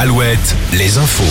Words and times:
Alouette, 0.00 0.54
les 0.74 0.96
infos. 0.96 1.24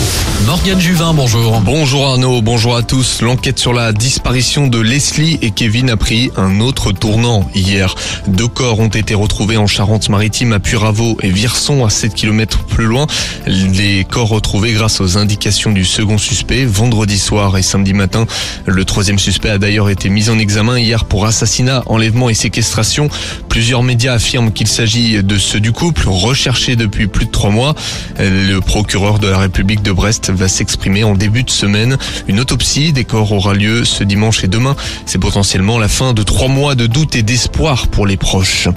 Morgane 0.46 0.82
Juvin, 0.82 1.14
bonjour. 1.14 1.62
Bonjour 1.62 2.06
Arnaud, 2.06 2.42
bonjour 2.42 2.76
à 2.76 2.84
tous. 2.84 3.22
L'enquête 3.22 3.60
sur 3.60 3.72
la 3.72 3.94
disparition 3.94 4.68
de 4.68 4.78
Leslie 4.78 5.40
et 5.42 5.52
Kevin 5.52 5.90
a 5.90 5.96
pris 5.96 6.32
un 6.36 6.60
autre 6.60 6.92
tournant 6.92 7.50
hier. 7.56 7.96
Deux 8.28 8.50
corps 8.50 8.82
ont 8.82 8.90
été 8.90 9.16
retrouvés 9.16 9.56
en 9.56 9.68
Charente-Maritime 9.68 10.52
à 10.52 10.60
Puraveau 10.60 11.18
et 11.24 11.30
Virson 11.30 11.86
à 11.86 11.90
7 11.90 12.14
km 12.14 12.66
plus 12.66 12.88
loin. 12.88 13.08
Les 13.46 14.04
corps 14.04 14.28
retrouvés 14.28 14.74
grâce 14.74 15.00
aux 15.00 15.18
indications 15.18 15.72
du 15.72 15.86
second 15.86 16.18
suspect 16.18 16.66
vendredi 16.66 17.20
soir 17.20 17.58
et 17.58 17.62
samedi 17.62 17.94
matin. 17.94 18.26
Le 18.66 18.84
troisième 18.84 19.18
suspect 19.18 19.50
a 19.50 19.60
d'ailleurs 19.60 19.90
été 19.90 20.10
mis 20.10 20.30
en 20.30 20.38
examen 20.38 20.78
hier 20.78 21.06
pour 21.06 21.26
assassinat, 21.26 21.84
enlèvement 21.86 22.28
et 22.28 22.34
séquestration. 22.34 23.08
Plusieurs 23.48 23.82
médias 23.82 24.16
affirment 24.16 24.52
qu'il 24.52 24.68
s'agit 24.68 25.24
de 25.24 25.38
ceux 25.38 25.62
du 25.62 25.72
couple 25.72 26.10
recherché 26.10 26.76
depuis 26.76 27.08
plus 27.08 27.28
de 27.28 27.32
trois 27.32 27.50
mois. 27.50 27.74
Le 28.20 28.57
le 28.58 28.62
procureur 28.62 29.20
de 29.20 29.28
la 29.28 29.38
République 29.38 29.84
de 29.84 29.92
Brest 29.92 30.32
va 30.32 30.48
s'exprimer 30.48 31.04
en 31.04 31.14
début 31.14 31.44
de 31.44 31.50
semaine. 31.52 31.96
Une 32.28 32.40
autopsie 32.40 32.92
des 32.92 33.04
corps 33.04 33.32
aura 33.32 33.54
lieu 33.54 33.86
ce 33.86 34.04
dimanche 34.04 34.44
et 34.44 34.48
demain. 34.48 34.76
C'est 35.06 35.20
potentiellement 35.20 35.78
la 35.78 35.88
fin 35.88 36.14
de 36.14 36.24
trois 36.24 36.48
mois 36.48 36.74
de 36.74 36.88
doute 36.88 37.16
et 37.16 37.22
d'espoir 37.22 37.88
pour 37.88 38.08
les 38.08 38.18
proches. 38.18 38.68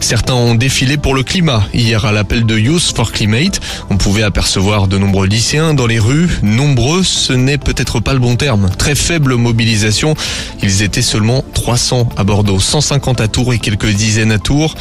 Certains 0.00 0.32
ont 0.32 0.54
défilé 0.54 0.96
pour 0.96 1.14
le 1.14 1.22
climat. 1.22 1.62
Hier, 1.74 2.06
à 2.06 2.12
l'appel 2.12 2.46
de 2.46 2.58
Youth 2.58 2.94
for 2.96 3.12
Climate, 3.12 3.60
on 3.90 3.98
pouvait 3.98 4.22
apercevoir 4.22 4.88
de 4.88 4.96
nombreux 4.96 5.26
lycéens 5.26 5.74
dans 5.74 5.86
les 5.86 5.98
rues. 5.98 6.30
Nombreux, 6.42 7.02
ce 7.02 7.34
n'est 7.34 7.58
peut-être 7.58 8.00
pas 8.00 8.14
le 8.14 8.20
bon 8.20 8.36
terme. 8.36 8.70
Très 8.78 8.94
faible 8.94 9.34
mobilisation. 9.34 10.14
Ils 10.62 10.80
étaient 10.80 11.02
seulement 11.02 11.44
300 11.52 12.08
à 12.16 12.24
Bordeaux, 12.24 12.58
150 12.58 13.20
à 13.20 13.28
Tours 13.28 13.52
et 13.52 13.58
quelques 13.58 13.90
dizaines 13.90 14.32
à 14.32 14.38
Tours. 14.38 14.74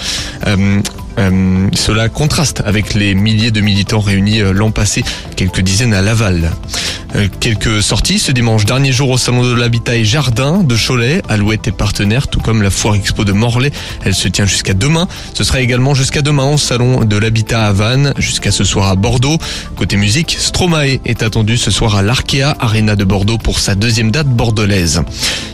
Euh, 0.47 0.81
euh, 1.17 1.69
cela 1.73 2.09
contraste 2.09 2.61
avec 2.65 2.93
les 2.93 3.15
milliers 3.15 3.51
de 3.51 3.61
militants 3.61 3.99
réunis 3.99 4.41
euh, 4.41 4.51
l'an 4.51 4.71
passé, 4.71 5.03
quelques 5.35 5.61
dizaines 5.61 5.93
à 5.93 6.01
Laval. 6.01 6.51
Euh, 7.15 7.27
quelques 7.39 7.81
sorties 7.81 8.19
ce 8.19 8.33
dimanche, 8.33 8.65
dernier 8.65 8.91
jour 8.91 9.09
au 9.09 9.17
Salon 9.17 9.43
de 9.43 9.53
l'Habitat 9.53 9.95
et 9.95 10.03
Jardin 10.03 10.63
de 10.63 10.75
Cholet, 10.75 11.21
Alouette 11.29 11.67
est 11.67 11.71
partenaire, 11.71 12.27
tout 12.27 12.41
comme 12.41 12.61
la 12.61 12.69
Foire 12.69 12.95
Expo 12.95 13.23
de 13.23 13.31
Morlaix. 13.31 13.71
Elle 14.03 14.13
se 14.13 14.27
tient 14.27 14.45
jusqu'à 14.45 14.73
demain. 14.73 15.07
Ce 15.33 15.45
sera 15.45 15.61
également 15.61 15.93
jusqu'à 15.93 16.21
demain 16.21 16.51
au 16.51 16.57
Salon 16.57 17.05
de 17.05 17.15
l'Habitat 17.15 17.67
à 17.67 17.71
Vannes, 17.71 18.13
jusqu'à 18.17 18.51
ce 18.51 18.65
soir 18.65 18.89
à 18.89 18.95
Bordeaux. 18.95 19.37
Côté 19.77 19.95
musique, 19.95 20.35
Stromae 20.37 20.99
est 21.05 21.23
attendu 21.23 21.57
ce 21.57 21.71
soir 21.71 21.95
à 21.95 22.01
l'Arkea 22.01 22.55
Arena 22.59 22.97
de 22.97 23.05
Bordeaux 23.05 23.37
pour 23.37 23.59
sa 23.59 23.75
deuxième 23.75 24.11
date 24.11 24.27
bordelaise. 24.27 25.01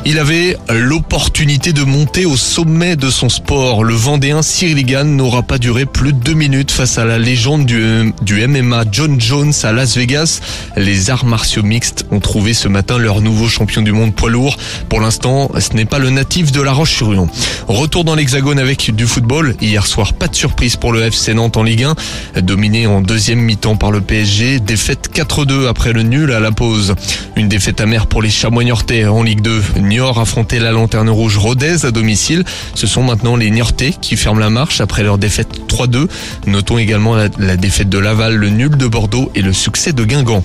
Il 0.03 0.17
avait 0.17 0.57
l'opportunité 0.69 1.73
de 1.73 1.83
monter 1.83 2.25
au 2.25 2.37
sommet 2.37 2.95
de 2.95 3.11
son 3.11 3.29
sport. 3.29 3.83
Le 3.83 3.93
Vendéen 3.93 4.41
Cyril 4.41 4.81
n'aura 5.05 5.43
pas 5.43 5.59
duré 5.59 5.85
plus 5.85 6.13
de 6.13 6.17
deux 6.17 6.33
minutes 6.33 6.71
face 6.71 6.97
à 6.97 7.05
la 7.05 7.19
légende 7.19 7.65
du, 7.67 8.13
du 8.23 8.47
MMA 8.47 8.85
John 8.91 9.21
Jones 9.21 9.53
à 9.61 9.71
Las 9.71 9.95
Vegas. 9.95 10.39
Les 10.75 11.11
arts 11.11 11.25
martiaux 11.25 11.50
mixtes 11.59 12.05
ont 12.11 12.19
trouvé 12.19 12.53
ce 12.53 12.67
matin 12.67 12.97
leur 12.97 13.21
nouveau 13.21 13.47
champion 13.47 13.81
du 13.81 13.91
monde 13.91 14.13
poids 14.15 14.29
lourd. 14.29 14.57
Pour 14.89 15.01
l'instant, 15.01 15.51
ce 15.59 15.73
n'est 15.73 15.85
pas 15.85 15.99
le 15.99 16.09
natif 16.09 16.51
de 16.51 16.61
La 16.61 16.71
Roche-sur-Yon. 16.71 17.27
Retour 17.67 18.03
dans 18.03 18.15
l'hexagone 18.15 18.59
avec 18.59 18.93
du 18.95 19.05
football. 19.07 19.55
Hier 19.61 19.85
soir, 19.85 20.13
pas 20.13 20.27
de 20.27 20.35
surprise 20.35 20.75
pour 20.75 20.93
le 20.93 21.01
FC 21.01 21.33
Nantes 21.33 21.57
en 21.57 21.63
Ligue 21.63 21.85
1. 22.35 22.41
Dominé 22.41 22.87
en 22.87 23.01
deuxième 23.01 23.39
mi-temps 23.39 23.75
par 23.75 23.91
le 23.91 24.01
PSG. 24.01 24.59
Défaite 24.59 25.09
4-2 25.13 25.67
après 25.67 25.93
le 25.93 26.03
nul 26.03 26.31
à 26.31 26.39
la 26.39 26.51
pause. 26.51 26.95
Une 27.35 27.47
défaite 27.47 27.81
amère 27.81 28.07
pour 28.07 28.21
les 28.21 28.29
Chamois 28.29 28.63
Niortais 28.63 29.05
en 29.05 29.23
Ligue 29.23 29.41
2. 29.41 29.63
Niort 29.81 30.19
affrontait 30.19 30.59
la 30.59 30.71
Lanterne 30.71 31.09
Rouge 31.09 31.37
Rodez 31.37 31.85
à 31.85 31.91
domicile. 31.91 32.43
Ce 32.75 32.87
sont 32.87 33.03
maintenant 33.03 33.35
les 33.35 33.49
Niortais 33.49 33.93
qui 33.99 34.17
ferment 34.17 34.39
la 34.39 34.49
marche 34.49 34.81
après 34.81 35.03
leur 35.03 35.17
défaite 35.17 35.49
3-2. 35.67 36.07
Notons 36.47 36.77
également 36.77 37.15
la, 37.15 37.27
la 37.37 37.57
défaite 37.57 37.89
de 37.89 37.97
Laval, 37.97 38.35
le 38.35 38.49
nul 38.49 38.77
de 38.77 38.87
Bordeaux 38.87 39.31
et 39.35 39.41
le 39.41 39.53
succès 39.53 39.93
de 39.93 40.03
Guingamp. 40.03 40.43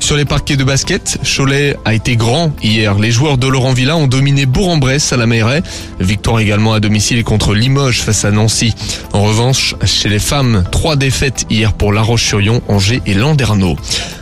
Sur 0.00 0.16
les 0.16 0.24
parquets 0.40 0.56
de 0.56 0.64
basket, 0.64 1.18
Cholet 1.22 1.76
a 1.84 1.92
été 1.92 2.16
grand 2.16 2.50
hier. 2.62 2.98
Les 2.98 3.10
joueurs 3.10 3.36
de 3.36 3.46
Laurent 3.46 3.74
Villa 3.74 3.98
ont 3.98 4.06
dominé 4.06 4.46
Bourg-en-Bresse 4.46 5.12
à 5.12 5.18
la 5.18 5.26
Mairie. 5.26 5.60
Victoire 5.98 6.40
également 6.40 6.72
à 6.72 6.80
domicile 6.80 7.24
contre 7.24 7.52
Limoges 7.52 8.00
face 8.00 8.24
à 8.24 8.30
Nancy. 8.30 8.74
En 9.12 9.22
revanche, 9.22 9.74
chez 9.84 10.08
les 10.08 10.18
femmes, 10.18 10.64
trois 10.72 10.96
défaites 10.96 11.44
hier 11.50 11.74
pour 11.74 11.92
La 11.92 12.00
Roche-sur-Yon, 12.00 12.62
Angers 12.68 13.02
et 13.04 13.12
Landerneau. 13.12 13.76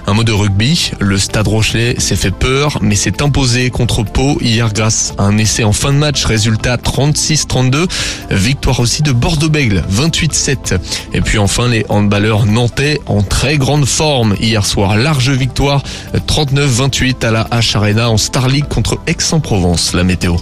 Un 0.08 0.14
mot 0.14 0.24
de 0.24 0.32
rugby, 0.32 0.90
le 1.00 1.18
Stade 1.18 1.48
Rochelet 1.48 1.96
s'est 2.00 2.16
fait 2.16 2.30
peur, 2.30 2.78
mais 2.80 2.94
s'est 2.94 3.22
imposé 3.22 3.68
contre 3.68 4.04
Pau 4.04 4.38
hier 4.40 4.72
grâce 4.72 5.12
à 5.18 5.24
un 5.24 5.36
essai 5.36 5.64
en 5.64 5.74
fin 5.74 5.92
de 5.92 5.98
match. 5.98 6.24
Résultat 6.24 6.76
36-32. 6.76 7.86
Victoire 8.30 8.80
aussi 8.80 9.02
de 9.02 9.12
Bordeaux-Bègle, 9.12 9.84
28-7. 9.92 10.78
Et 11.12 11.20
puis 11.20 11.36
enfin, 11.36 11.68
les 11.68 11.84
handballeurs 11.90 12.46
nantais 12.46 13.02
en 13.04 13.20
très 13.20 13.58
grande 13.58 13.84
forme 13.84 14.34
hier 14.40 14.64
soir. 14.64 14.96
Large 14.96 15.28
victoire 15.28 15.82
39-28 16.26 17.26
à 17.26 17.30
la 17.30 17.44
H 17.44 17.76
Arena 17.76 18.08
en 18.08 18.16
Star 18.16 18.48
League 18.48 18.66
contre 18.66 18.98
Aix-en-Provence. 19.06 19.92
La 19.92 20.04
météo. 20.04 20.36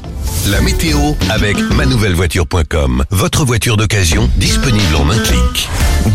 La 0.47 0.61
météo 0.61 0.99
avec 1.29 1.59
manouvellevoiture.com. 1.73 3.03
Votre 3.11 3.45
voiture 3.45 3.77
d'occasion 3.77 4.31
disponible 4.37 4.95
en 4.95 5.11
un 5.11 5.19
clic. 5.19 5.56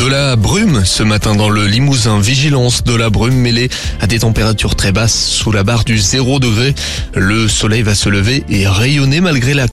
De 0.02 0.08
la 0.08 0.36
brume 0.36 0.84
ce 0.84 1.04
matin 1.04 1.36
dans 1.36 1.52
le 1.52 1.68
Limousin. 1.68 2.20
Vigilance 2.20 2.84
de 2.84 2.96
la 2.96 3.12
brume 3.12 3.36
mêlée 3.36 3.70
à 4.00 4.08
des 4.08 4.18
températures 4.18 4.74
très 4.74 4.92
basses 4.92 5.28
sous 5.28 5.52
la 5.52 5.64
barre 5.64 5.84
du 5.84 6.00
0 6.00 6.40
degré. 6.40 6.74
Le 7.14 7.48
soleil 7.48 7.84
va 7.84 7.94
se 7.94 8.10
lever 8.10 8.44
et 8.50 8.68
rayonner 8.68 9.22
malgré 9.22 9.54
la 9.54 9.68